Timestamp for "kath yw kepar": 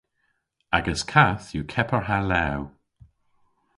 1.11-2.03